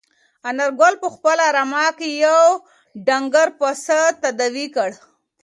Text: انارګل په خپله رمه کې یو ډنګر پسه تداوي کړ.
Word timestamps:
انارګل 0.49 0.93
په 1.03 1.07
خپله 1.15 1.45
رمه 1.55 1.85
کې 1.97 2.07
یو 2.25 2.43
ډنګر 3.05 3.47
پسه 3.59 3.99
تداوي 4.21 4.67
کړ. 4.75 4.89